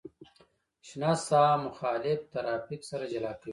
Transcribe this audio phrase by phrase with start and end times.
[0.87, 3.49] شنه ساحه مخالف ترافیک سره جلا کوي